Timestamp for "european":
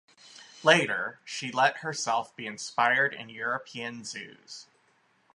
3.29-4.03